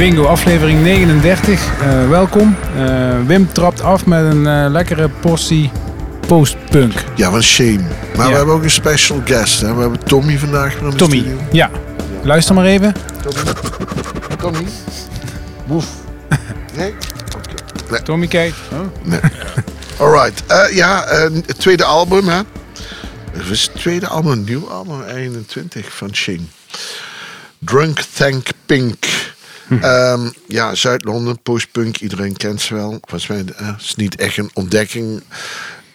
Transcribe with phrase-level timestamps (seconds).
[0.00, 1.80] Bingo, aflevering 39.
[1.82, 2.56] Uh, welkom.
[2.76, 5.70] Uh, Wim trapt af met een uh, lekkere portie
[6.26, 7.04] postpunk.
[7.14, 7.80] Ja, wat shame.
[8.16, 8.30] Maar ja.
[8.30, 9.60] we hebben ook een special guest.
[9.60, 9.74] Hè?
[9.74, 11.38] We hebben Tommy vandaag de Tommy, studio.
[11.52, 11.70] ja.
[12.22, 12.94] Luister maar even.
[13.22, 13.52] Tommy.
[14.38, 14.64] Tommy.
[15.66, 15.86] Woef.
[16.76, 16.94] Nee?
[17.36, 17.54] Okay.
[17.90, 18.02] nee.
[18.02, 18.54] Tommy, kijk.
[18.72, 18.78] Oh.
[19.02, 19.20] Nee.
[19.98, 20.42] Alright.
[20.72, 21.04] ja,
[21.46, 22.40] het tweede album, hè.
[23.32, 26.44] Het is het tweede album, een nieuw album, 21 van Shame.
[27.58, 29.09] Drunk Tank Pink.
[29.70, 29.84] Hm.
[29.84, 32.90] Um, ja, Zuid-Londen, postpunk, iedereen kent ze wel.
[32.90, 35.22] Volgens mij uh, is niet echt een ontdekking.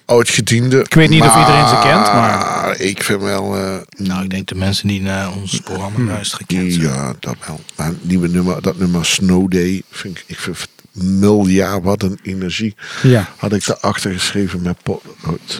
[0.05, 0.79] Oudgediende.
[0.79, 2.79] Ik weet niet of iedereen ze kent, maar...
[2.79, 3.57] Ik vind wel...
[3.57, 6.05] Uh, nou, ik denk de mensen die naar ons programma hm.
[6.05, 7.59] luisteren kent Ja, dat wel.
[7.75, 12.75] Maar nieuwe nummer, dat nummer Snow Day, vind ik, ik vind miljard, wat een energie.
[13.03, 13.29] Ja.
[13.37, 15.03] Had ik daarachter geschreven met pot.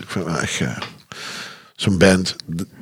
[0.01, 0.59] Ik vind wel echt...
[0.59, 0.77] Uh,
[1.75, 2.35] Zo'n band,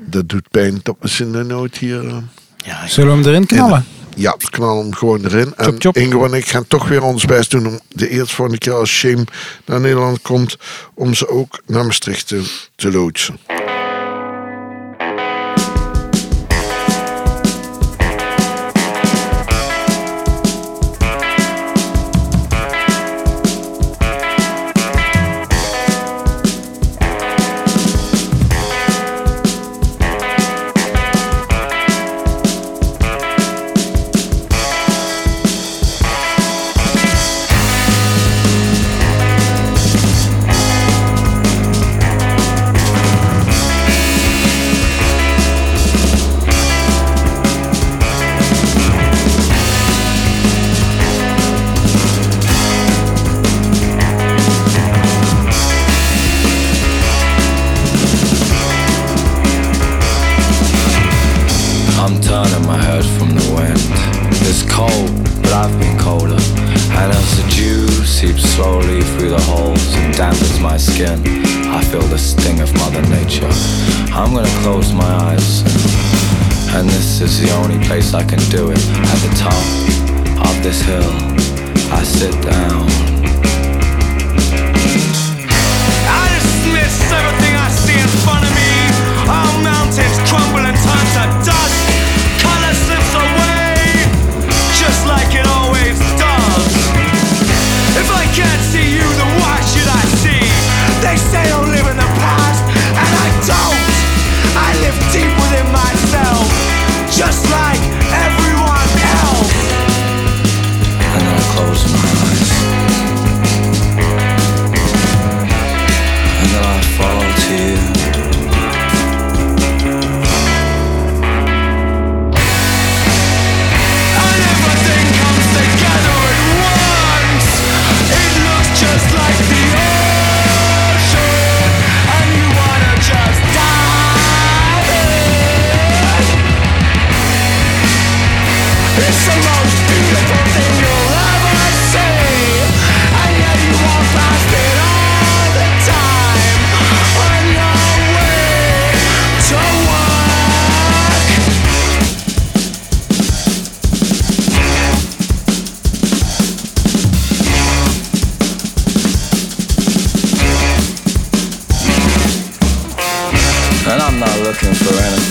[0.06, 2.04] dat doet pijn dat we ze nooit hier...
[2.04, 2.18] Uh,
[2.58, 3.86] ja, Zullen we hem erin knallen?
[4.16, 5.54] Ja, knal hem gewoon erin.
[5.56, 8.74] En Ingo en ik gaan toch weer ons best doen om de eerste volgende keer
[8.74, 9.26] als Shame
[9.66, 10.58] naar Nederland komt,
[10.94, 13.40] om ze ook naar Maastricht te, te loodsen.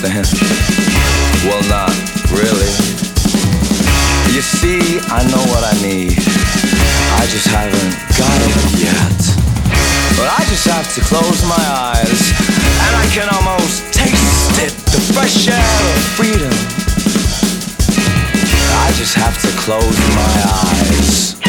[0.03, 0.27] understand?
[1.47, 1.95] Well, not
[2.35, 2.75] really.
[4.35, 6.19] You see, I know what I need.
[7.19, 9.19] I just haven't got it yet.
[10.19, 12.33] But I just have to close my eyes,
[12.83, 16.53] and I can almost taste it the fresh air of freedom.
[18.87, 21.41] I just have to close my eyes.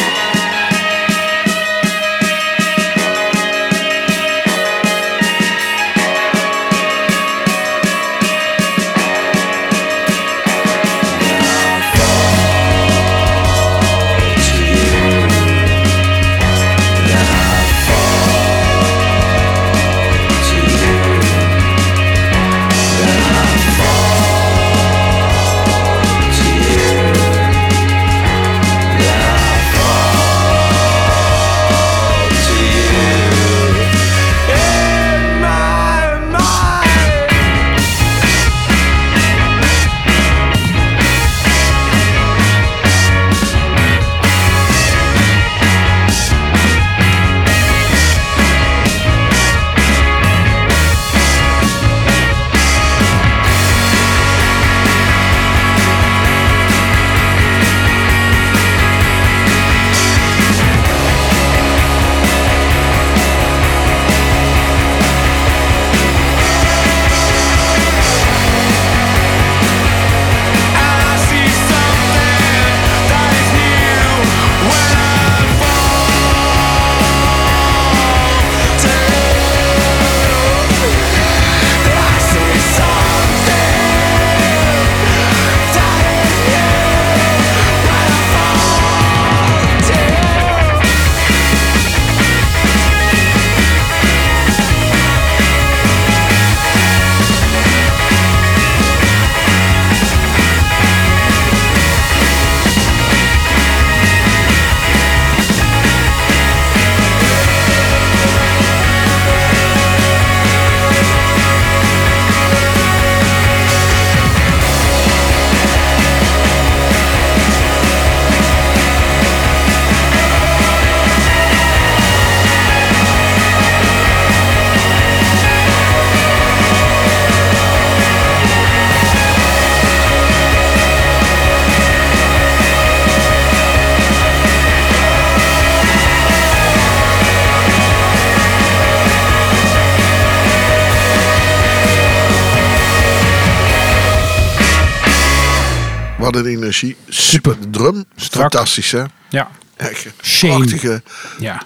[146.84, 146.96] Energie.
[147.10, 147.56] Super.
[147.62, 148.06] De drum.
[148.16, 148.42] Strak.
[148.52, 149.04] Fantastisch, hè?
[149.30, 149.52] Ja.
[149.78, 150.08] Echt
[150.40, 151.02] prachtige
[151.40, 151.62] ja.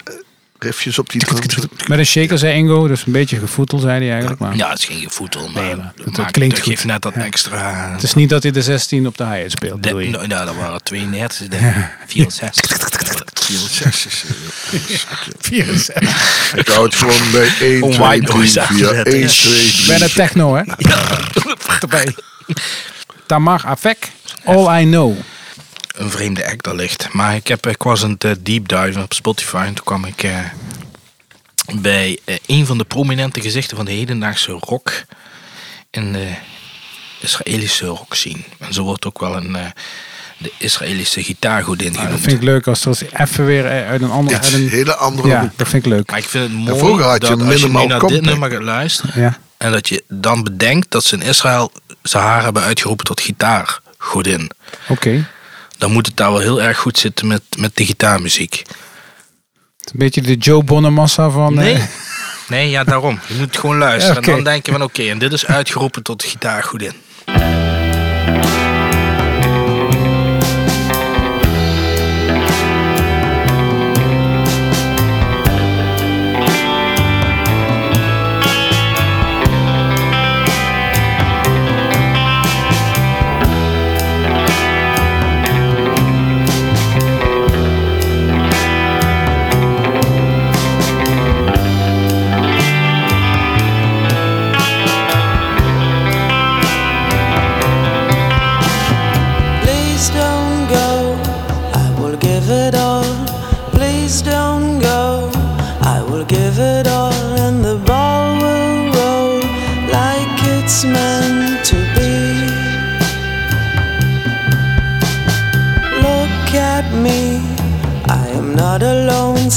[0.58, 1.68] riffjes op die drum.
[1.86, 4.40] Met een shaker zei Ingo, dus een beetje gevoetel zei hij eigenlijk.
[4.40, 6.68] Maar Ja, het is geen gevoetel, maar, Nee, maar het- het klinkt goed.
[6.68, 7.24] geeft net dat Ja.
[7.24, 7.90] extra...
[7.92, 10.10] het is niet dat hij de 16 op de hi-hat speelt, De, bedoel je?
[10.10, 11.88] nou, ja, dat waren 32, denk ik.
[12.06, 12.76] 64.
[13.34, 14.24] 64.
[15.40, 16.52] 64.
[16.56, 19.12] Ik hou het gewoon bij 1, Om 2, white 3, noise af te 4, zetten.
[19.14, 19.86] 1, 2, 3.
[19.86, 20.62] Bijna techno, hè?
[21.80, 22.14] Erbij.
[23.28, 24.10] Tamar Afek,
[24.44, 25.16] All I Know.
[25.96, 27.08] Een vreemde act allicht.
[27.12, 30.04] Maar ik, heb, ik was aan het eh, deep dive op Spotify en toen kwam
[30.04, 30.38] ik eh,
[31.80, 35.04] bij eh, een van de prominente gezichten van de hedendaagse rock
[35.90, 36.28] in de
[37.20, 38.40] Israëlische rock scene.
[38.58, 39.64] En zo wordt ook wel een, eh,
[40.38, 42.20] de Israëlische gitaargodin Dat genoemd.
[42.20, 44.34] vind ik leuk als er even weer uit een ander...
[44.34, 45.50] Het Uit is een een, hele andere ja, hoek.
[45.56, 46.10] dat vind ik leuk.
[46.10, 48.62] Maar ik vind het mooi vroeger had je dat als je naar dit nummer gaat
[48.62, 49.38] luisteren Ja.
[49.56, 51.72] en dat je dan bedenkt dat ze in Israël
[52.02, 54.50] ze haar hebben uitgeroepen tot gitaargodin.
[54.88, 55.26] Oké.
[55.78, 58.62] Dan moet het daar wel heel erg goed zitten met, met de gitaarmuziek.
[59.78, 61.54] Een beetje de Joe Bonamassa van...
[61.54, 61.74] Nee.
[61.74, 61.82] eh,
[62.48, 63.20] Nee, ja, daarom.
[63.26, 64.22] Je moet gewoon luisteren.
[64.24, 64.28] Ja.
[64.28, 66.92] En dan denk je van oké, en dit is uitgeroepen tot gitaargodin.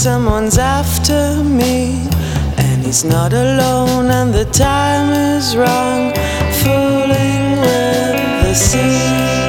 [0.02, 2.08] Someone's after me.
[2.58, 6.12] And he's not alone, and the time is wrong,
[6.64, 9.41] fooling with the sea.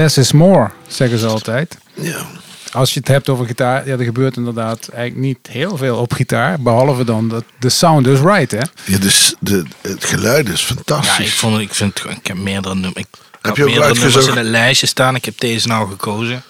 [0.00, 1.76] Less is more, zeggen ze altijd.
[1.94, 2.26] Ja.
[2.72, 6.12] als je het hebt over gitaar, ja, er gebeurt inderdaad eigenlijk niet heel veel op
[6.12, 6.60] gitaar.
[6.60, 8.60] Behalve dan dat de sound is right, hè?
[8.84, 11.16] Ja, dus de, het geluid is fantastisch.
[11.16, 12.96] Ja, ik, vond, ik, vind, het- ik heb meerdere nummers.
[12.98, 13.06] Ik
[13.42, 15.14] heb je ook meerdere nummers in het lijstje staan.
[15.14, 16.42] Ik heb deze nou gekozen.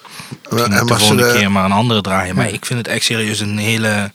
[0.50, 2.34] en Ik moet de volgende de- keer maar een andere draaien.
[2.36, 4.12] Maar ik vind het echt serieus een hele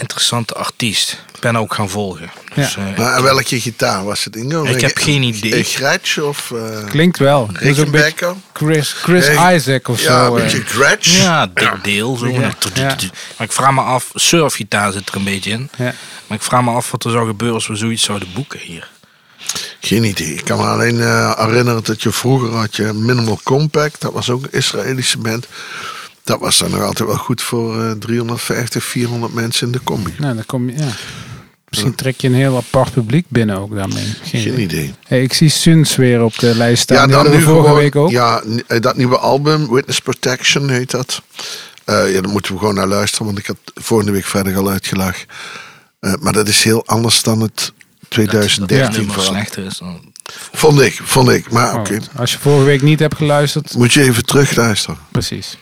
[0.00, 1.24] interessante artiest.
[1.34, 2.30] Ik ben ook gaan volgen.
[2.54, 2.86] Dus, Ja.
[2.92, 4.64] eh, maar en welke gitaar was het, Ingo?
[4.64, 5.54] Ik heb geen idee.
[5.58, 7.50] Een Gretsch of uh, Klinkt wel.
[7.58, 8.34] Is een beetje?
[8.52, 9.28] Chris, Chris.
[9.28, 10.34] Isaac of Ja, zo.
[10.34, 10.42] een eh.
[10.42, 11.22] beetje Gretsch.
[11.22, 12.16] ja, dik deel.
[12.16, 12.26] Zo.
[12.28, 12.54] Ja.
[13.36, 15.70] Maar ik vraag me af, surfgitaar zit er een beetje in.
[15.76, 15.94] Ja.
[16.26, 18.90] Maar ik vraag me af wat er zou gebeuren als we zoiets zouden boeken hier.
[19.80, 20.34] Geen idee.
[20.34, 24.00] Ik kan me alleen eh, herinneren dat je vroeger had je Minimal Compact.
[24.00, 25.46] Dat was ook een Israëlische band.
[26.26, 30.14] Dat was dan nog altijd wel goed voor eh 350, 400 mensen in de combi.
[30.18, 30.88] Nou, dan kom je, ja.
[31.68, 34.14] Misschien trek je een heel apart publiek binnen ook daarmee.
[34.22, 34.94] Geen Geen idee.
[35.06, 36.96] Hey, ik zie Suns weer op de lijst staan.
[36.96, 38.10] Ja, dan we vorige gewoon- week ook.
[38.10, 41.22] Ja, eh, dat nieuwe album, Witness Protection heet dat.
[41.84, 44.68] Eh, ja, daar moeten we gewoon naar luisteren, want ik had vorige week vrijdag al
[44.70, 45.24] uitgelegd.
[46.00, 47.54] Eh, maar dat is heel anders dan het
[47.98, 49.32] Dat 2013 het nummer verhaal.
[49.32, 50.12] slechter is dan...
[50.52, 51.50] Vond ik, vond ik.
[51.50, 54.98] Maar Oh, oké, Als je vorige week niet hebt geluisterd, moet je even terug luisteren.
[55.12, 55.56] precies.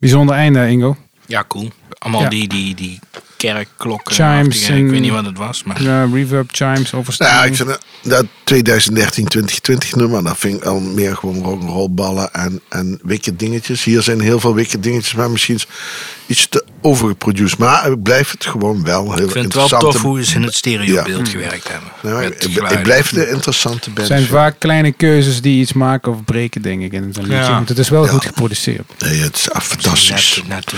[0.00, 0.96] Bijzonder einde, Ingo.
[1.26, 1.70] Ja, cool.
[1.98, 2.28] Allemaal Ja.
[2.28, 2.98] die, die, die
[3.36, 4.14] kerkklokken.
[4.14, 5.82] Chimes Ik weet niet wat het was, maar...
[5.82, 7.44] Ja, reverb, chimes, Nou, overstijging.
[7.50, 12.98] ik vind dat- dat 2013-2020 nummer, dat vind ik al meer gewoon rock'n'rollballen en, en
[13.02, 13.84] wicked dingetjes.
[13.84, 15.58] Hier zijn heel veel wicked dingetjes, maar misschien
[16.26, 17.58] iets te overgeproduced.
[17.58, 20.42] Maar ik blijf het gewoon wel heel Ik vind het wel tof hoe ze in
[20.42, 21.88] het stereobeeld gewerkt hebben.
[22.02, 23.98] Nee, maar Met ik, blijf de interessante band.
[23.98, 27.32] Het zijn vaak kleine keuzes die iets maken of breken, denk ik, in het liedje.
[27.32, 27.50] Ja.
[27.50, 28.10] Want het is wel Ja.
[28.10, 28.92] goed geproduceerd.
[28.98, 30.42] Nee, het is fantastisch.
[30.48, 30.72] Net.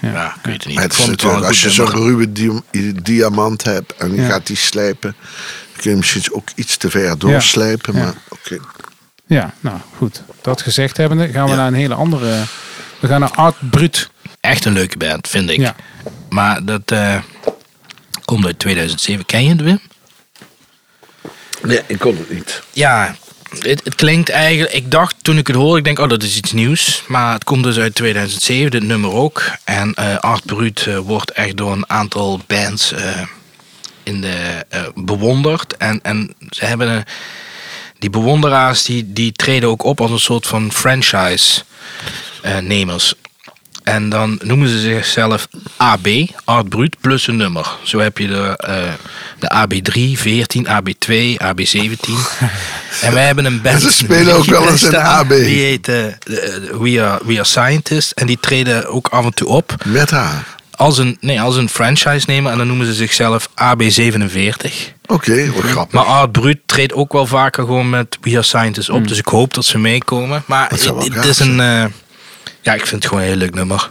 [0.00, 0.26] Ja.
[0.26, 0.78] Ik weet het niet.
[0.80, 2.60] Het is het wel als je zo'n ruwe di-
[3.02, 4.28] diamant hebt en je Ja.
[4.28, 5.14] gaat die slijpen,
[5.72, 7.94] dan kun je misschien ook iets te ver doorslijpen.
[7.94, 8.02] Ja.
[8.04, 8.58] Maar oké.
[9.26, 10.22] Ja, nou goed.
[10.42, 11.56] Dat gezegd hebbende gaan we Ja.
[11.56, 12.42] naar een hele andere...
[13.00, 14.10] We gaan naar Art Brut.
[14.42, 15.58] Echt een leuke band, vind ik.
[15.58, 15.76] Ja.
[16.28, 17.18] Maar dat eh,
[18.24, 19.24] komt uit 2007.
[19.24, 19.80] Ken je het, Wim?
[21.62, 22.62] Nee, ik kon het niet.
[22.72, 23.16] Ja,
[23.58, 24.72] het, het klinkt eigenlijk...
[24.72, 27.02] Ik dacht toen ik het hoorde, ik denk, oh, dat is iets nieuws.
[27.06, 29.42] Maar het komt dus uit 2007, dit nummer ook.
[29.64, 33.22] En eh Art Brut eh, wordt echt door een aantal bands eh,
[34.02, 35.76] in de, eh, bewonderd.
[35.76, 37.04] En, en ze hebben een...
[37.98, 43.14] Die bewonderaars die, die treden ook op als een soort van franchise-nemers.
[43.82, 46.08] En dan noemen ze zichzelf AB,
[46.44, 47.76] Art Brut, plus een nummer.
[47.82, 48.82] Zo heb je de, eh,
[49.38, 52.10] de AB3, 14, AB2, AB17.
[53.02, 53.82] en wij hebben een band.
[53.82, 55.28] Ze spelen ook wel eens in staan, AB.
[55.28, 56.14] Die heet eh, eh,
[56.80, 58.14] We, Are, We Are Scientists.
[58.14, 60.44] En die treden ook af en toe op Met haar.
[60.70, 62.52] als een, nee, als een franchise nemer.
[62.52, 64.72] En dan noemen ze zichzelf AB47.
[65.06, 65.94] Oké, wat grappig.
[65.94, 69.08] Maar Art Brut treedt ook wel vaker gewoon met We Are Scientists op.
[69.08, 70.42] Dus ik hoop dat ze meekomen.
[70.46, 71.92] Maar het is een...
[72.62, 73.90] ja, ik vind het gewoon een heel leuk nummer.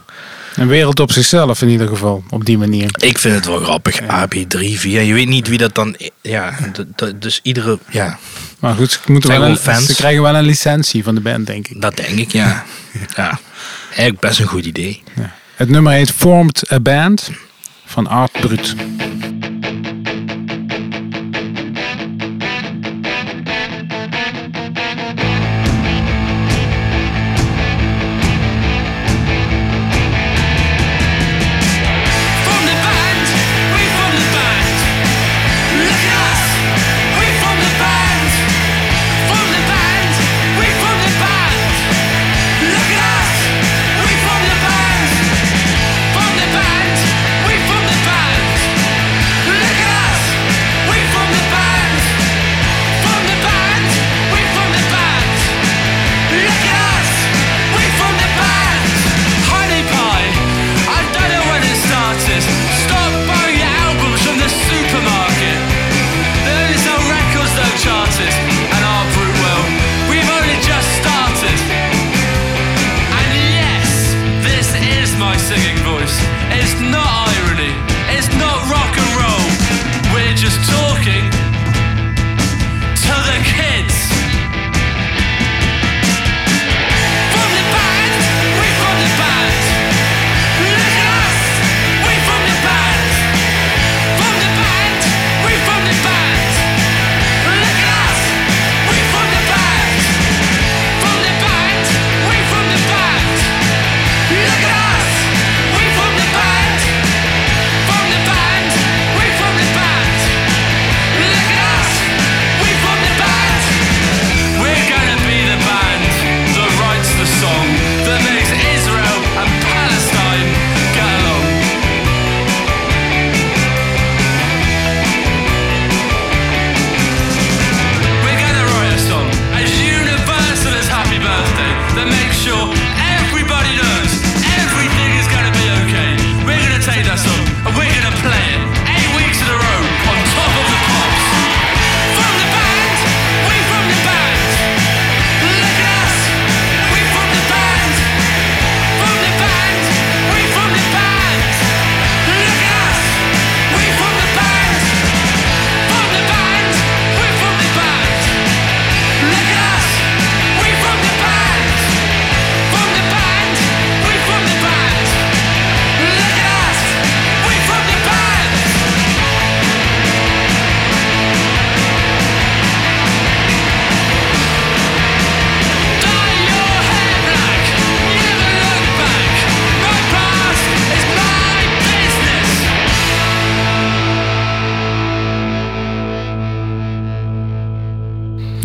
[0.55, 2.89] Een wereld op zichzelf in ieder geval, op die manier.
[2.99, 4.01] Ik vind het wel grappig.
[4.01, 5.01] AB3, 4.
[5.01, 5.95] Je weet niet wie dat dan...
[6.21, 6.53] Ja,
[7.15, 7.79] dus iedere...
[7.89, 8.17] Ja,
[8.59, 9.85] Maar goed, ze, moeten wel een, fans.
[9.85, 11.81] ze krijgen wel een licentie van de band, denk ik.
[11.81, 12.63] dat denk ik, ja.
[13.15, 13.39] Ja,
[13.85, 15.03] eigenlijk best een goed idee.
[15.55, 17.29] Het nummer heet Formed a Band
[17.85, 18.75] van Art Brut.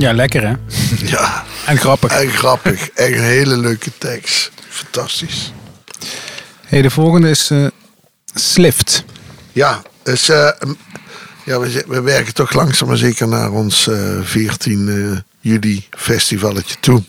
[0.06, 0.54] Ja, lekker hè?
[1.16, 2.12] Ja, En grappig.
[2.12, 2.88] en grappig.
[2.88, 4.50] Echt een hele leuke tekst.
[4.68, 5.52] Fantastisch.
[6.66, 7.66] Hey, de volgende is eh,
[8.34, 9.04] Slift.
[9.52, 10.48] Ja, dus, eh,
[11.44, 16.76] ja we, we werken toch langzaam maar zeker naar ons eh 14 eh, juli festivalletje
[16.80, 17.02] toe.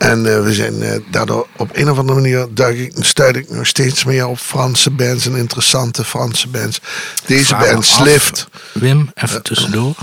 [0.00, 3.50] En eh, we zijn eh, daardoor op een of andere manier duik ik, stuit ik
[3.50, 6.80] nog steeds meer op Franse bands en interessante Franse bands.
[7.26, 8.48] Deze band af, Slift.
[8.72, 9.94] Wim, even tussendoor.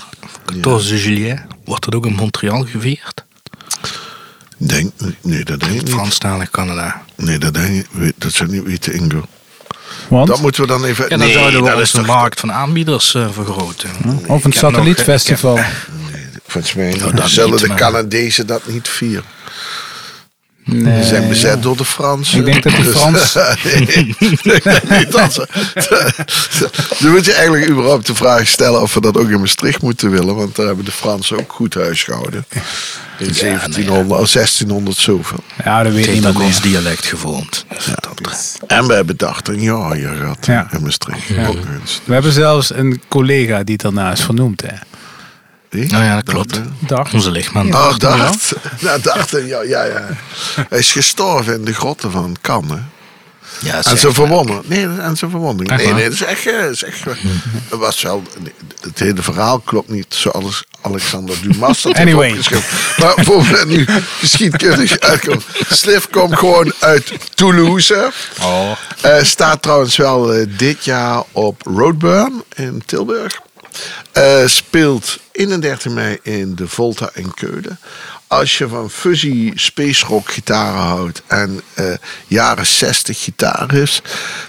[0.63, 1.39] 14 juillet.
[1.65, 3.23] Wordt dat ook in Montreal gevierd?
[4.57, 5.89] Denk, nee, dat denk ik niet.
[5.89, 7.03] Franstalig Canada.
[7.15, 9.25] Nee, dat denk ik Dat zou ik niet weten, Ingo.
[10.07, 10.27] Want?
[10.27, 11.03] Dat moeten we dan even...
[11.03, 13.89] Ja, dan nee, zouden we dat is onze toch- markt van aanbieders eh, vergroten.
[14.27, 15.60] of een satellietfestival.
[16.47, 19.36] Volgens mij Nou, dat zullen niet, de maar- Canadezen dat niet vieren.
[20.69, 21.01] Nee.
[21.03, 22.39] Ze zijn bezet door de Fransen.
[22.39, 23.73] Ik denk dat Dus- Frans- nee,
[24.39, 25.47] ik denk niet dat ze...
[26.99, 30.10] Dan moet je eigenlijk überhaupt de vraag stellen of we dat ook in Maastricht moeten
[30.10, 30.36] willen.
[30.36, 32.45] Want daar hebben de Fransen ook goed huis gehouden.
[33.19, 35.43] In 1700 of 1600 zoveel.
[35.63, 37.65] Ja, dat weet Het heeft niemand ook ons dialect gevormd.
[38.21, 38.56] Dus.
[38.67, 40.67] En we hebben gedacht, ja, je gaat Ja.
[40.71, 41.47] in Maastricht.
[41.47, 42.01] Ook eens.
[42.03, 44.62] We hebben zelfs een collega die daarna is vernoemd.
[44.62, 44.75] Hè.
[45.69, 46.62] Nou ja, dat klopt.
[46.80, 47.13] Dag.
[47.13, 47.73] Onze lichtman.
[47.75, 48.53] Oh, dacht.
[48.80, 50.08] Nou, dacht, ja, ja, ja.
[50.69, 52.80] Hij is gestorven in de grotten van Cannes.
[53.60, 53.99] Ja, En zeg.
[53.99, 54.62] ze verwonderen.
[54.65, 55.77] Nee, en ze verwondering.
[55.82, 56.47] Nee, nee, dat is echt.
[56.47, 58.23] eh, Dat is echt het was wel,
[58.82, 62.27] het hele verhaal klopt niet zoals Alexander Dumas dat Anyway.
[62.32, 63.03] heeft opgeschreven.
[63.15, 63.86] Maar voor we nu
[64.19, 65.43] geschiedkundig uitkomen.
[65.69, 68.12] Sliff komt gewoon uit Toulouse.
[68.41, 68.71] Oh.
[69.01, 73.39] Eh, staat trouwens wel eh, dit jaar op Roadburn in Tilburg.
[74.11, 77.79] Eh, speelt 31 mei in de Volta in Keulen.
[78.27, 81.85] Als je van fuzzy space rock gitaren houdt en eh,
[82.27, 84.01] jaren 60 gitaarriffs,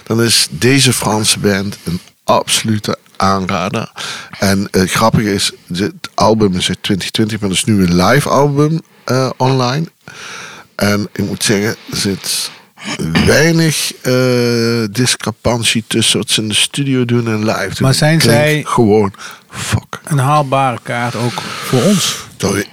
[0.03, 3.91] dan is deze Franse band een absolute aanrader.
[4.39, 8.29] En het grappige is, het album is uit 2020, maar dat is nu een live
[8.29, 9.85] album eh, online.
[10.75, 12.51] En ik moet zeggen, zit
[13.25, 14.13] weinig eh,
[14.91, 17.77] discrepantie tussen wat ze in de studio doen en live doen.
[17.79, 19.13] Maar zijn zij- Gewoon,
[19.49, 19.99] fuck.
[20.05, 22.17] Een haalbare kaart ook voor ons.
[22.37, 22.63] Dat, eh,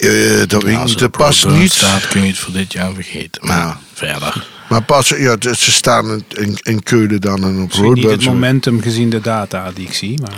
[0.47, 0.79] dat weet ik
[1.19, 1.73] Als niet.
[1.73, 3.47] staat, kun je het voor dit jaar vergeten.
[3.47, 3.81] Maar Ja.
[3.95, 4.47] verder.
[4.69, 8.25] Maar pas, ja, ze staan in, in, in Keulen dan en op Misschien niet het
[8.25, 10.21] momentum gezien de data die ik zie.
[10.21, 10.35] Maar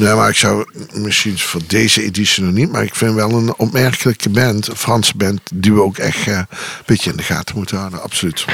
[0.00, 2.72] Nee, maar ik zou misschien voor deze editie nog niet.
[2.72, 6.36] Maar ik vind wel een opmerkelijke band, een Franse band, die we ook echt eh,
[6.36, 6.46] een
[6.86, 8.02] beetje in de gaten moeten houden.
[8.02, 8.44] Absoluut.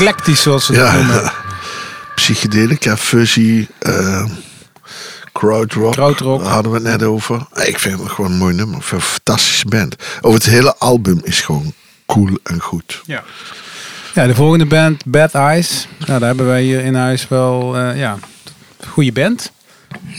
[0.00, 1.32] Eclectisch, zoals ze dat Ja, noemen.
[2.14, 4.24] psychedelica, fuzzy, eh
[5.32, 5.92] crowdrock.
[5.92, 6.42] Krautrock.
[6.42, 7.46] Daar hadden we het net over.
[7.64, 8.76] Ik vind het gewoon een mooi nummer.
[8.76, 9.96] Een fantastische band.
[10.20, 11.72] Over het hele album is gewoon
[12.06, 13.00] cool en goed.
[13.04, 13.22] Ja.
[14.14, 15.88] ja, de volgende band, Bad Eyes.
[15.98, 18.18] Nou, daar hebben wij hier in huis wel, eh, ja,
[18.88, 19.52] goede band.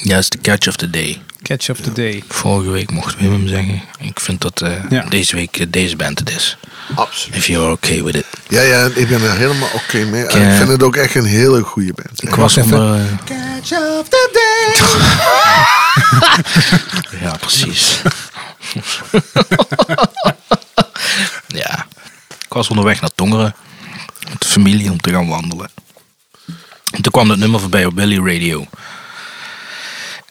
[0.03, 1.21] Ja, is de catch of the day.
[1.43, 2.23] Catch of the Day.
[2.27, 3.81] Vorige week mocht Wim hem zeggen.
[3.99, 5.03] Ik vind dat eh, Ja.
[5.09, 6.57] deze week eh, deze band het is.
[6.95, 7.37] Absoluut.
[7.37, 8.25] If you're okay with it.
[8.47, 10.23] Ja, ja, ik ben er helemaal oké mee.
[10.23, 12.23] Ik, ik eh, vind het ook echt een hele goede band.
[12.23, 12.79] Ik was even.
[12.79, 12.95] onder...
[12.99, 14.75] eh, Catch of the day.
[17.23, 18.01] ja, precies.
[21.47, 21.85] ja.
[22.39, 23.55] Ik was onderweg naar Tongeren.
[24.29, 25.69] Met de familie om te gaan wandelen.
[26.91, 28.65] En toen kwam dat nummer voorbij op Billy Radio.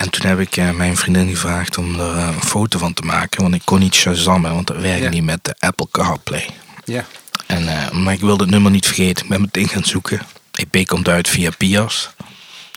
[0.00, 3.02] En toen heb ik eh, mijn vriendin gevraagd om er eh, een foto van te
[3.02, 3.42] maken.
[3.42, 5.08] Want ik kon niet shazammen, want dat werkte Ja.
[5.10, 6.46] niet met de Apple CarPlay.
[6.84, 7.04] Ja.
[7.46, 9.22] En, eh, maar ik wilde het nummer niet vergeten.
[9.24, 10.20] Ik ben meteen gaan zoeken.
[10.52, 12.10] EP komt uit via Pias.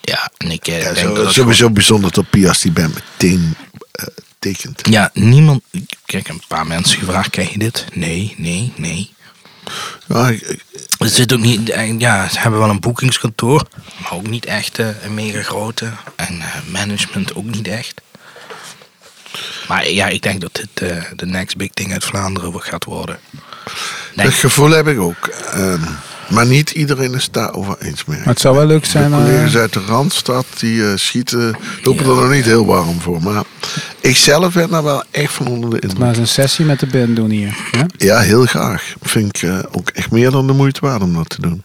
[0.01, 3.55] Ja, en ik Ja, denk zo- dat het sowieso bijzonder dat Pias die band meteen
[4.39, 4.81] tekent.
[4.89, 5.61] Ja, niemand.
[6.05, 7.85] Kijk, een paar mensen gevraagd: krijg je dit?
[7.93, 9.13] Nee, nee, nee.
[10.07, 10.63] Ja, ik-
[11.03, 11.69] Er zit ook niet.
[11.69, 13.65] eh, Ja, ze hebben wel een boekingskantoor,
[14.01, 15.91] maar ook niet echt eh, een mega grote.
[16.15, 18.01] En eh, management ook niet echt.
[19.67, 23.19] Maar ja, ik denk dat dit de next big thing uit Vlaanderen gaat worden.
[24.15, 25.27] Denk- dat gevoel heb ik ook.
[25.27, 25.81] Ehm,
[26.29, 28.17] maar niet iedereen is het daarover eens mee.
[28.17, 29.11] Maar het zou wel leuk zijn.
[29.11, 33.01] De eh, collega's uit de Randstad die eh, schieten, lopen er nog niet heel warm
[33.01, 33.21] voor.
[33.21, 33.43] Maar
[33.99, 35.99] ik zelf ben daar wel echt van onder de indruk.
[35.99, 37.57] maar eens een sessie met de band doen hier.
[37.71, 37.85] Ja?
[37.97, 38.93] Ja, heel graag.
[39.01, 41.63] Vind ik eh, ook echt meer dan de moeite waard om dat te doen.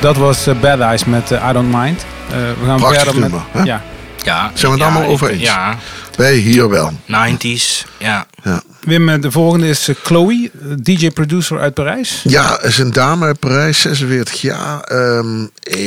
[0.00, 2.04] Dat was eh, Bad Eyes met eh, I Don't Mind.
[2.30, 3.30] Eh, we gaan Prachtig verder met...
[3.30, 3.66] nummer?
[3.66, 3.82] Ja.
[4.24, 5.42] Ja, Zijn we het ja, allemaal over eens?
[5.42, 5.78] Ja,
[6.16, 6.92] Wij hier wel.
[7.06, 7.86] 90s.
[7.98, 8.26] Ja.
[8.44, 8.62] Ja.
[8.80, 10.50] Wim, de volgende is Chloe,
[10.82, 12.20] DJ-producer uit Parijs.
[12.24, 14.80] Ja, is een dame uit Parijs, 46 jaar.
[14.80, 15.78] ehm, eh,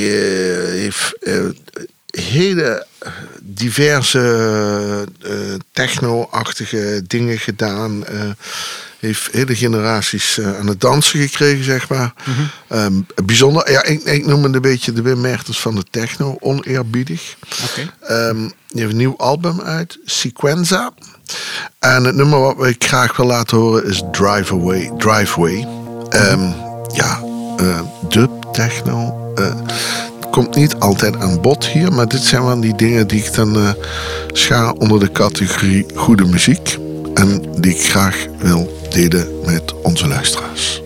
[0.71, 1.33] heeft eh,
[2.21, 2.85] hele
[3.41, 4.19] diverse
[5.21, 5.31] eh,
[5.71, 8.05] techno-achtige dingen gedaan.
[8.05, 8.19] eh,
[9.01, 12.13] heeft hele generaties eh, aan het dansen gekregen, zeg maar.
[12.67, 12.93] Ehm,
[13.25, 17.35] bijzonder, ja, ik, ik noem het een beetje de Wim Mertens van de techno, oneerbiedig.
[17.63, 17.93] Oké.
[18.01, 18.37] Ehm,
[18.67, 20.91] die heeft een nieuw album uit, Sequenza.
[21.79, 24.91] En het nummer wat ik graag wil laten horen is Drive Away.
[24.97, 25.67] Driveway.
[26.09, 26.49] Ehm,
[26.93, 27.19] ja,
[27.57, 27.79] eh
[28.09, 29.31] dub, techno.
[29.35, 29.55] eh,
[30.31, 33.75] komt niet altijd aan bod hier, maar dit zijn wel die dingen die ik dan
[34.31, 36.77] schaar onder de categorie goede muziek.
[37.21, 40.80] En die ik graag wil delen met onze luisteraars.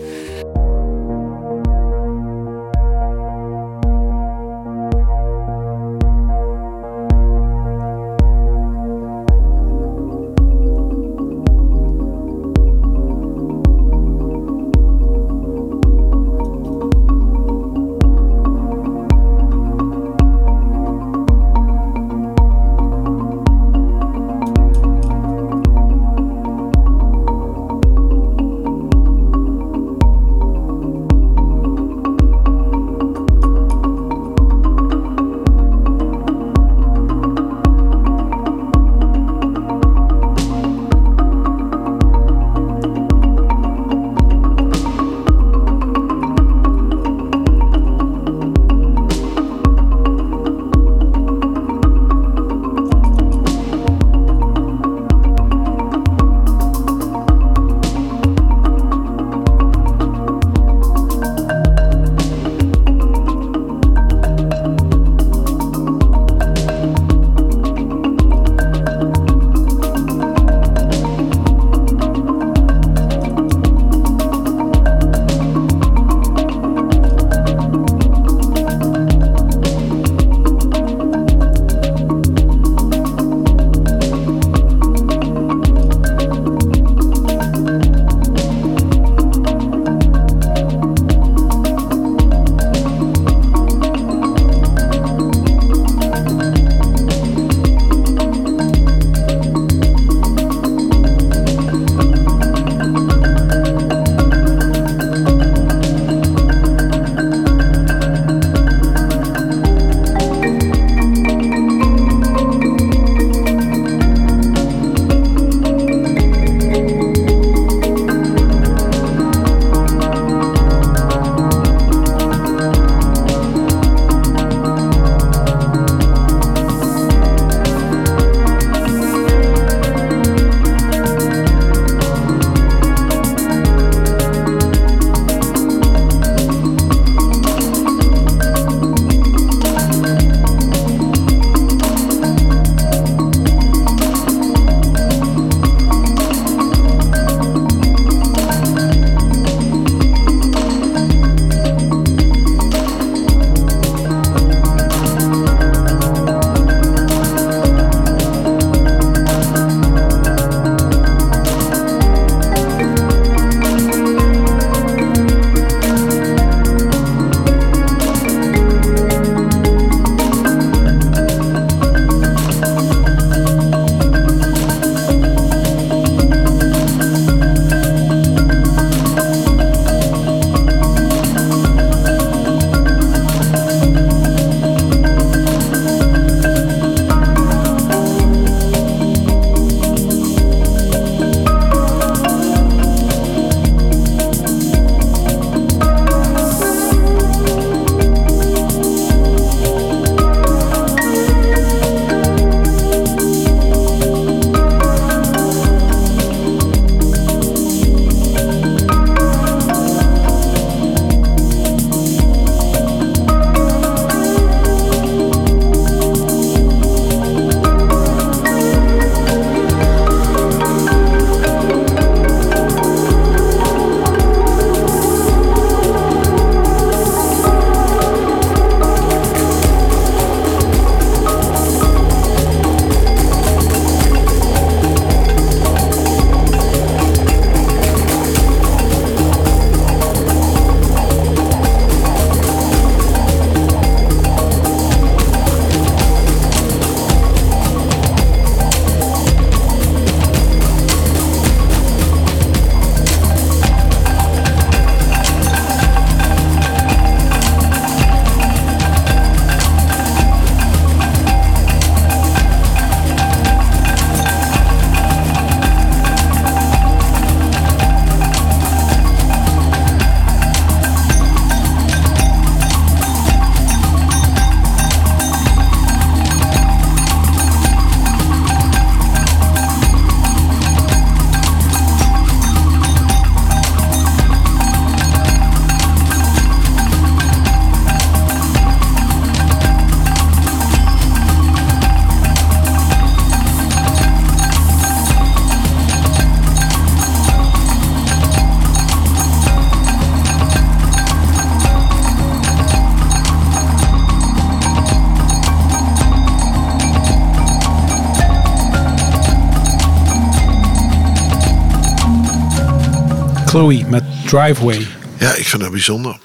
[313.56, 314.86] Chloe met Driveway.
[315.18, 316.18] Ja, ik vind dat bijzonder.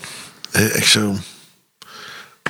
[0.51, 1.15] Echt zo.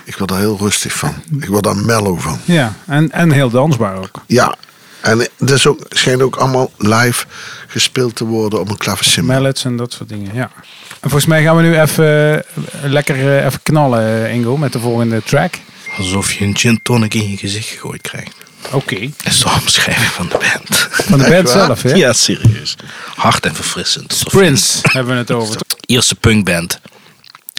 [0.03, 1.13] Ik word daar heel rustig van.
[1.39, 2.39] Ik word daar mellow van.
[2.45, 4.21] Ja, en, en heel dansbaar ook.
[4.27, 4.55] Ja.
[5.01, 7.25] En het is ook, schijnt ook allemaal live
[7.67, 9.33] gespeeld te worden op een klaversymbol.
[9.33, 10.51] Mallets en dat soort dingen, ja.
[10.89, 12.43] En volgens mij gaan we nu even eh,
[12.83, 15.53] lekker eh, even knallen, Ingo, met de volgende track.
[15.97, 18.35] Alsof je een gin tonic in je gezicht gegooid krijgt.
[18.71, 18.99] Oké.
[18.99, 20.87] Dat is de omschrijving van de band.
[20.91, 21.93] Van de band zelf, hè?
[21.93, 22.75] Ja, serieus.
[23.15, 24.23] Hard en verfrissend.
[24.23, 25.61] Prince hebben we het over.
[25.85, 26.79] Eerste punkband.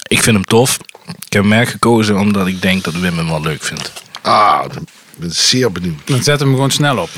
[0.08, 0.78] Ik vind hem tof.
[1.26, 3.92] Ik heb hem gekozen omdat ik denk dat Wim hem wel leuk vindt.
[4.22, 4.78] Ah, ik
[5.16, 6.00] ben zeer benieuwd.
[6.04, 7.10] Dan zet hem gewoon snel op.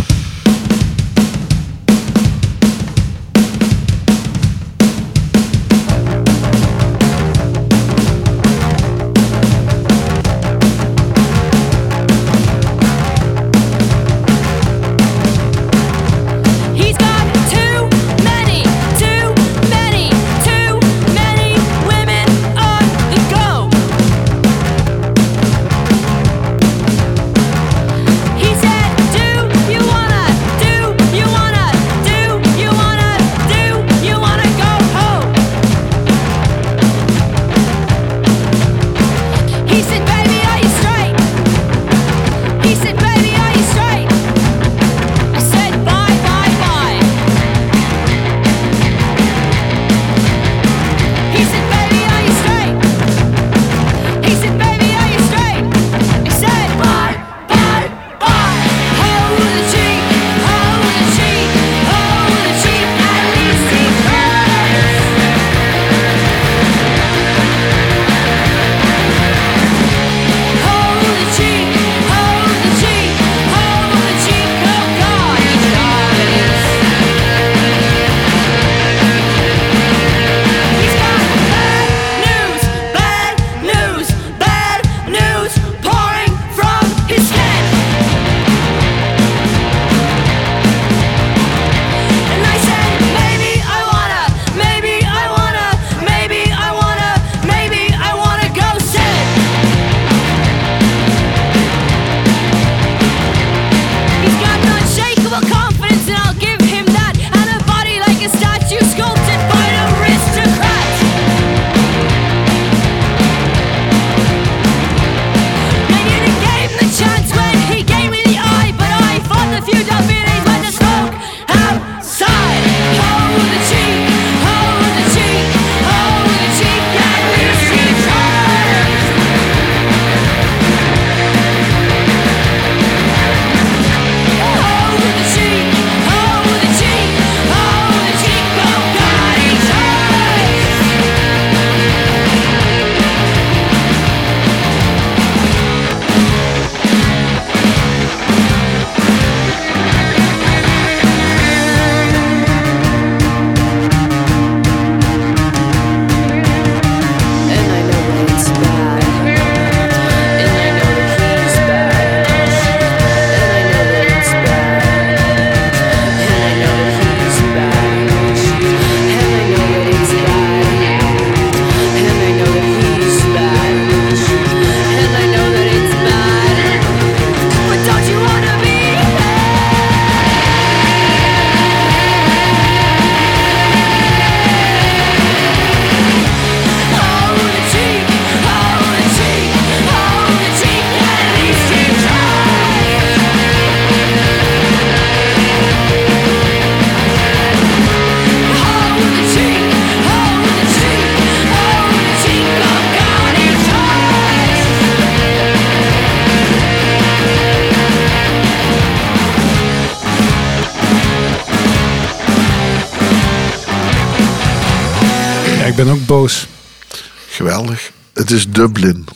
[218.25, 219.07] Het is Dublin.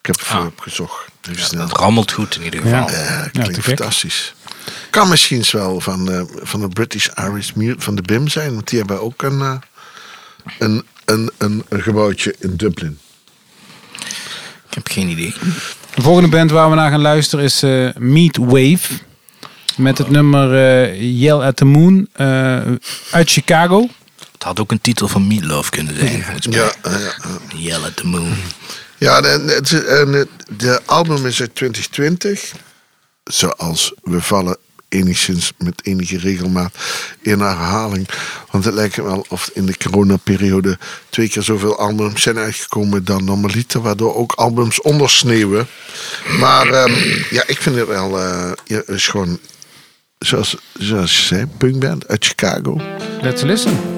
[0.00, 1.06] Ik heb het voor opgezocht.
[1.30, 1.62] Even snel.
[1.62, 2.90] Het rammelt goed in ieder geval.
[2.90, 2.90] Ja.
[2.90, 4.34] Ja, Ja, klinkt fantastisch.
[4.90, 8.54] Kan misschien wel van, eh, van de British Irish Mute van de BIM zijn.
[8.54, 9.54] Want die hebben ook een, eh,
[10.58, 12.98] een, een, een, een gebouwtje in Dublin.
[14.68, 15.34] Ik heb geen idee.
[15.94, 18.94] De volgende band waar we naar gaan luisteren is eh Meat Wave.
[19.76, 22.56] Met het nummer eh, Yell at the Moon eh,
[23.10, 23.88] uit Chicago.
[24.38, 26.24] Het had ook een titel van Meatloaf kunnen zijn.
[26.40, 27.60] Ja, eh, ja, eh.
[27.64, 28.34] Yell at the Moon.
[28.98, 32.52] Ja, en het- de album is uit 2020.
[33.24, 34.56] Zoals we vallen
[34.88, 36.74] enigszins met enige regelmaat
[37.22, 38.08] in herhaling.
[38.50, 40.78] Want het lijkt wel of in de coronaperiode
[41.10, 45.66] twee keer zoveel albums zijn uitgekomen dan normaliter, waardoor ook albums ondersneeuwen.
[46.38, 46.92] Maar ehm,
[47.30, 49.38] ja, ik vind het wel, eh, ja, het is gewoon,
[50.18, 52.80] zoals, zoals je zei, punkband uit Chicago.
[53.22, 53.97] Let's listen.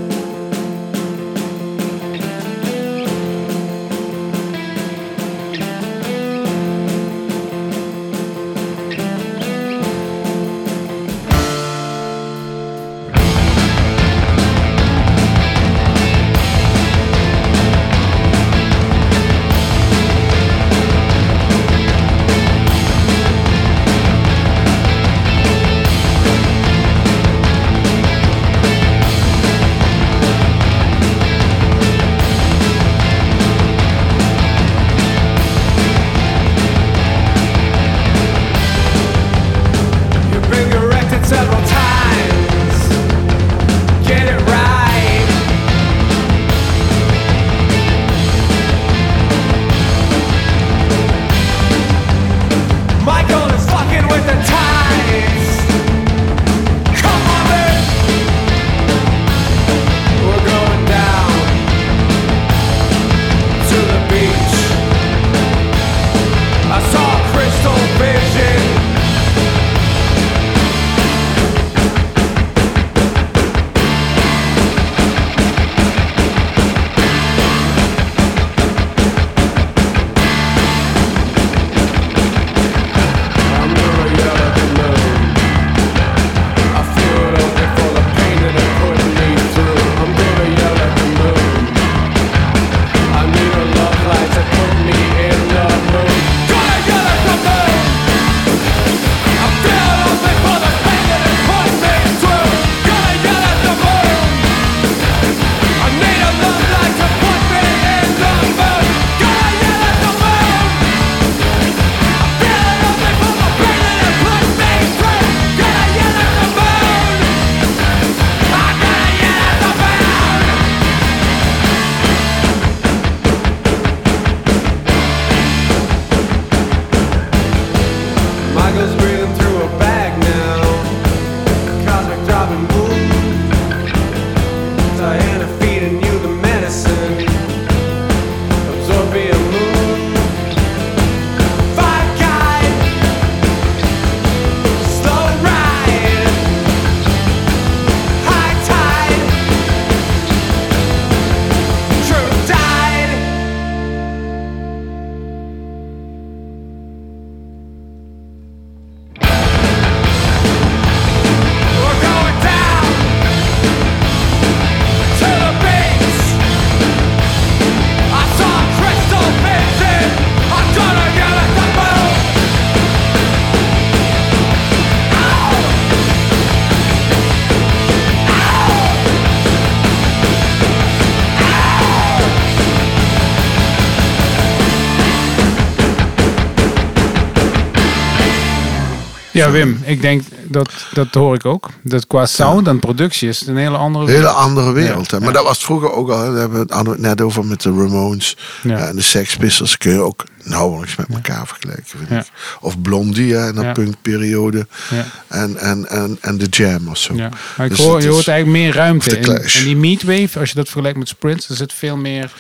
[189.40, 191.68] Ja, Wim, ik denk dat dat hoor ik ook.
[191.82, 194.38] Dat qua sound en productie is het een hele andere Een hele wereld.
[194.38, 195.10] andere wereld.
[195.10, 195.20] hè.
[195.20, 196.16] Maar dat was vroeger ook al.
[196.18, 198.36] Daar hebben we het we net over met de Ramones.
[198.62, 198.78] Ja.
[198.78, 201.84] Ja, en de Sex Pistols kun je ook nauwelijks met elkaar vergelijken.
[201.86, 202.30] Vind ik.
[202.60, 203.72] Of Blondie hè, in de Ja.
[203.72, 204.66] punkperiode.
[204.90, 205.04] Ja.
[205.28, 207.14] En, en, en, en de Jam of zo.
[207.14, 207.28] Ja.
[207.56, 209.36] Maar ik Dus hoor, je hoort eigenlijk meer ruimte de in.
[209.36, 212.32] En die Meatwave, als je dat vergelijkt met Sprints, er zit veel meer...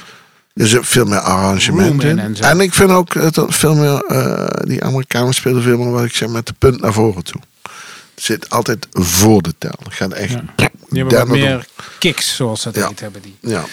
[0.60, 4.84] Er zit veel meer arrangement in en ik vind ook dat veel meer, eh, die
[4.84, 7.40] Amerikanen spelen veel meer, wat ik zeg, met de punt naar voren toe.
[8.14, 9.74] Het zit altijd voor de tel.
[9.84, 10.32] Het gaat echt.
[10.32, 10.40] Ja.
[10.56, 11.66] Die hebben wat dender meer
[11.98, 12.88] kicks, zoals ze dat Ja.
[12.88, 13.22] heet hebben.
[13.22, 13.36] Die.
[13.40, 13.64] Ja.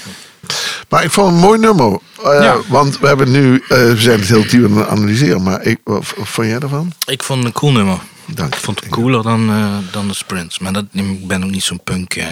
[0.89, 1.99] Maar ik vond het een mooi nummer.
[2.23, 2.55] Eh, Ja.
[2.67, 5.43] Want we hebben nu, eh, we zijn het heel diep aan het analyseren.
[5.43, 6.91] Maar ik, wat, wat vond jij ervan?
[7.05, 7.99] Ik vond het een cool nummer.
[8.25, 9.51] Dank Ik vond het cooler dan,
[9.91, 10.59] dan de Sprints.
[10.59, 12.13] Maar dat, ik ben ook niet zo'n punk.
[12.15, 12.25] eh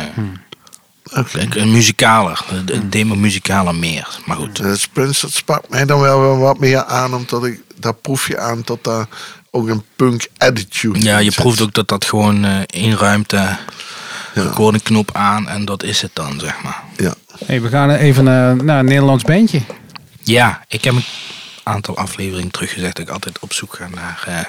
[1.11, 2.41] Een muzikaler.
[2.45, 4.19] Het het deed me muzikaler meer.
[4.25, 4.55] Maar goed.
[4.55, 7.13] De Sprints, dat sprak mij dan wel wel wat meer aan.
[7.13, 9.05] Omdat ik, daar proef je aan tot daar
[9.51, 13.35] ook een punk attitude Ja, in je proeft ook dat dat gewoon eh één ruimte,
[13.35, 13.57] Ja.
[14.33, 16.83] recordingknop aan en dat is het dan, zeg maar.
[16.97, 17.13] Ja.
[17.45, 19.61] Hey, we gaan even naar, naar een Nederlands bandje.
[20.23, 21.03] Ja, ik heb een
[21.63, 24.39] aantal afleveringen teruggezegd dat ik altijd op zoek ga naar eh,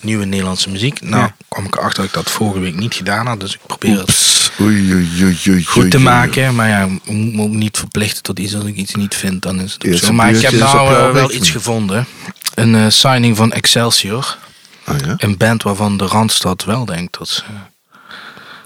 [0.00, 1.00] nieuwe Nederlandse muziek.
[1.00, 1.34] Nou, Ja.
[1.48, 4.00] kwam ik erachter dat ik dat vorige week niet gedaan had, dus ik probeer het
[4.00, 4.50] Oeps.
[4.60, 6.54] Oei, oei, oei, oei, goed te maken.
[6.54, 9.42] Maar ja, ik moet me ook niet verplichten tot iets als ik iets niet vind,
[9.42, 10.12] dan is het ook zo.
[10.12, 12.06] Maar ik heb nou eh, wel iets gevonden.
[12.54, 14.36] Een eh, signing van Excelsior.
[14.84, 15.14] Ah, ja?
[15.16, 17.42] Een band waarvan de Randstad wel denkt dat ze...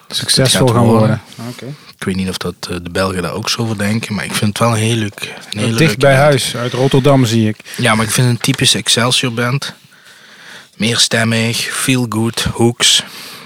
[0.09, 0.99] Succesvol gaan worden.
[0.99, 1.20] worden.
[1.49, 1.66] Oké.
[1.99, 4.35] Ik weet niet of dat eh, de Belgen daar ook zo over denken, maar ik
[4.35, 5.35] vind het wel een heel leuk.
[5.51, 6.22] Een hele Dicht bij band.
[6.22, 7.57] huis, uit Rotterdam zie ik.
[7.76, 9.74] Ja, maar ik vind een typische Excelsior band.
[10.81, 13.03] Meerstemmig, feel good, hooks.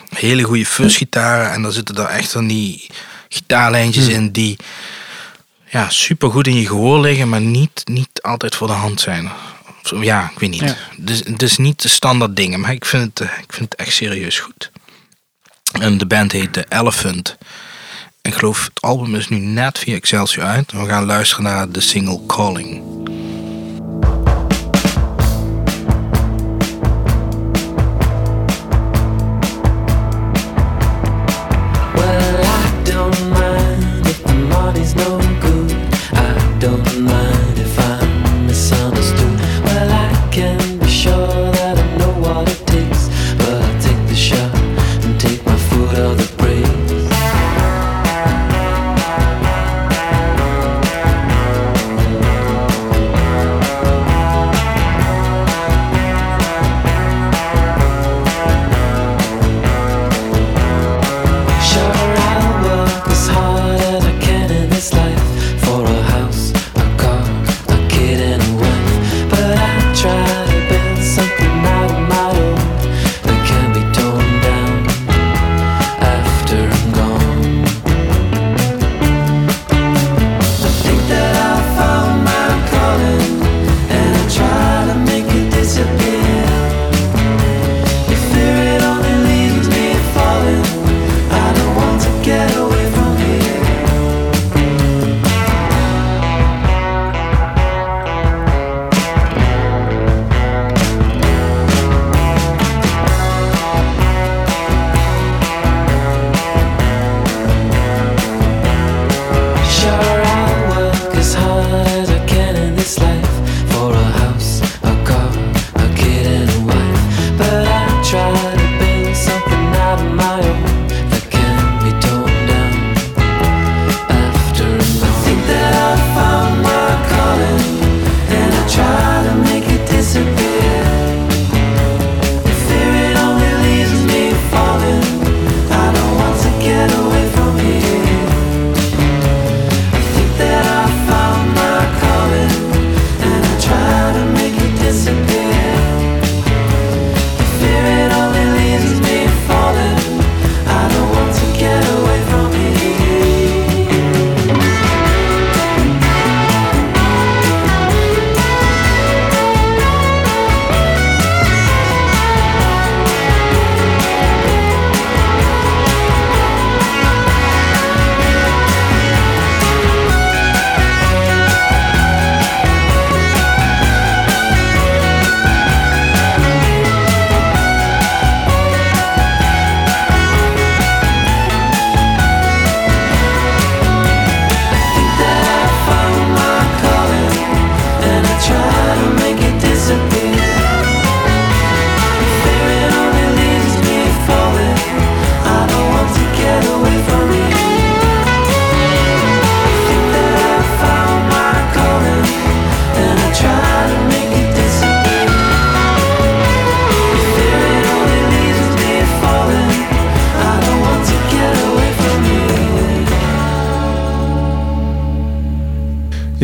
[0.08, 1.52] Hele goede fuzz-gitaren.
[1.52, 2.86] En dan zitten er echt van die
[3.28, 4.56] gitaarlijntjes in die
[5.70, 9.30] ja, super goed in je gehoor liggen, maar niet, niet altijd voor de hand zijn.
[10.00, 10.60] Ja, ik weet niet.
[10.60, 10.76] Ja.
[10.96, 13.80] Dus, het is niet de standaard dingen, maar ik vind het, eh, ik vind het
[13.80, 14.70] echt serieus goed.
[15.80, 17.36] En de band heet The Elephant.
[18.22, 20.72] Ik geloof het album is nu net via Excelsior uit.
[20.72, 22.82] We gaan luisteren naar de single Calling.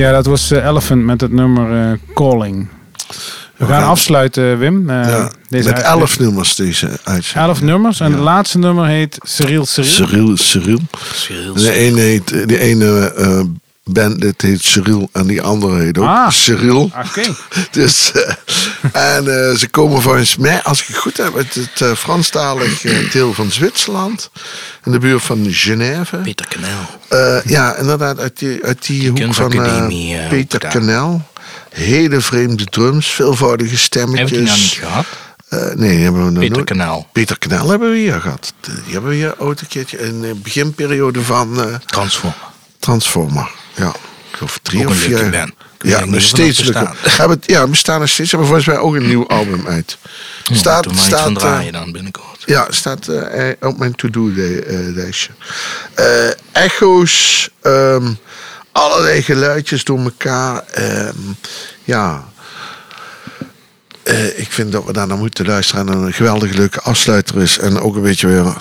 [0.00, 2.68] Ja, dat was eh, Elephant met het nummer eh, Calling.
[3.56, 4.90] We gaan afsluiten, Wim.
[4.90, 7.46] Eh, Ja, deze met uit- elf nummers deze uitzending.
[7.48, 8.00] elf nummers.
[8.00, 9.90] En het laatste nummer heet Cyril Cyril.
[9.90, 10.78] Cyril, Cyril.
[11.14, 13.12] Cyril, De ene, heet, de ene
[13.92, 16.30] band dit heet Cyril en die andere heet ook Ah.
[16.30, 16.90] Cyril.
[17.06, 17.22] Oké.
[17.70, 18.34] Dus, eh,
[19.16, 22.80] en eh, ze komen volgens mij, als ik het goed heb, uit het eh, Franstalig
[23.12, 24.30] deel van Zwitserland.
[24.84, 26.16] In de buurt van Genève.
[26.16, 26.46] Peter.
[27.08, 29.48] Eh, ja, inderdaad, uit die, uit die hoek van
[30.28, 30.58] Peter.
[30.68, 31.22] Kanel.
[31.70, 34.20] Hele vreemde drums, veelvoudige stemmetjes.
[34.20, 35.06] Heb je die nou niet gehad?
[35.50, 36.64] Eh, nee, hebben we nog Peter.
[36.64, 37.08] Kanaal.
[37.12, 38.52] Peter Knel hebben we hier gehad.
[38.60, 42.32] Die hebben we hier ooit een keertje in de beginperiode van eh, Transform.
[42.78, 43.50] Transformer.
[43.80, 43.88] Ja,
[44.30, 45.30] ik geloof drie Ook of vier.
[45.30, 45.52] band.
[45.80, 46.62] Ja, nog of steeds.
[46.64, 48.30] Hebben, het- ja, we staan nog steeds.
[48.30, 49.98] Hebben volgens mij ook een nieuw album uit.
[50.52, 52.42] Staat, maar van staat, draaien eh, dan binnenkort.
[52.46, 55.30] ja, staat eh, op mijn to-do-lijstje.
[55.94, 56.04] Eh,
[56.52, 58.12] echo's, ehm,
[58.72, 60.62] allerlei geluidjes door elkaar.
[60.72, 61.16] ehm,
[61.84, 62.28] ja.
[64.36, 65.88] ik vind dat we daar naar moeten luisteren.
[65.88, 67.58] En een geweldig leuke afsluiter is.
[67.58, 68.54] En ook een beetje weer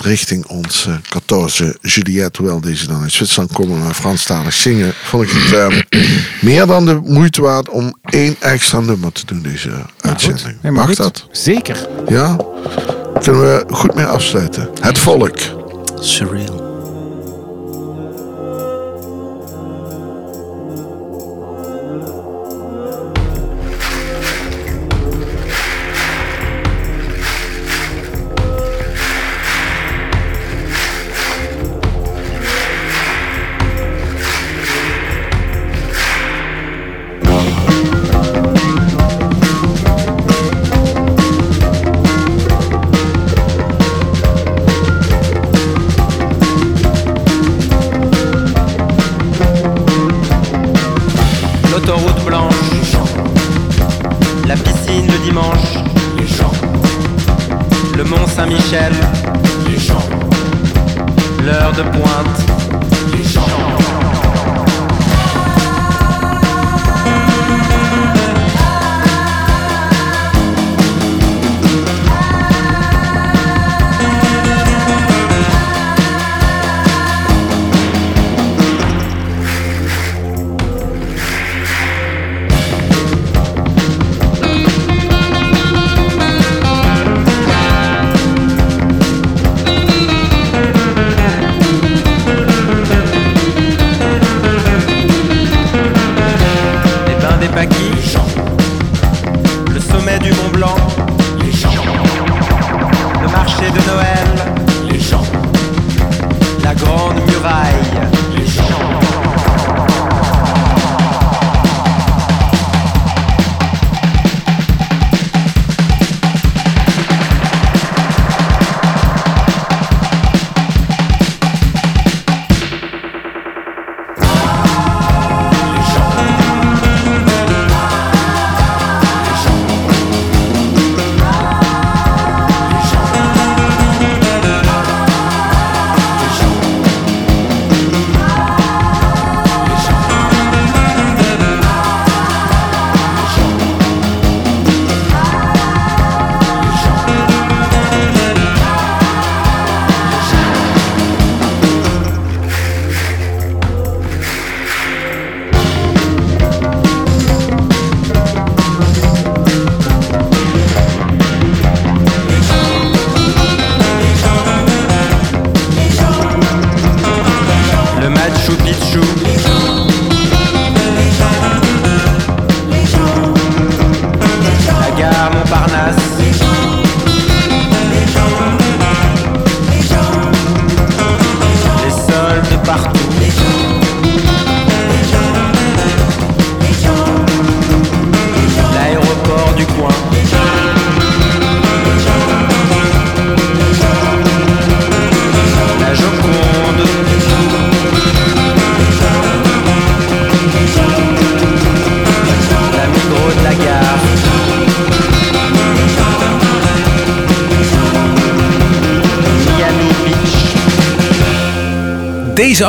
[0.00, 0.94] richting ons eh
[1.26, 2.40] 14 Juliette.
[2.42, 4.92] Hoewel deze dan uit Zwitserland komen, maar Franstalig zingen.
[5.04, 6.00] Vond ik het eh,
[6.50, 9.70] meer dan de moeite waard om één extra nummer te doen deze
[10.00, 10.44] uitzending.
[10.62, 10.96] Nee, maar Mag goed.
[10.96, 11.26] dat?
[11.32, 11.88] Zeker.
[12.08, 12.36] Ja?
[13.22, 14.68] Kunnen we goed mee afsluiten.
[14.80, 15.38] Het volk.
[16.00, 16.69] Surreal.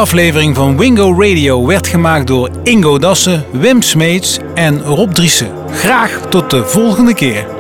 [0.02, 5.52] Aflevering van Wingo Radio werd gemaakt door Ingo Dassen, Wim Smeets en Rob Driessen.
[5.72, 7.51] Graag tot de volgende keer.